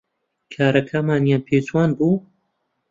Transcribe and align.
کارەکەمانیان 0.53 1.41
پێ 1.47 1.57
جوان 1.67 1.89
بوو 1.97 2.15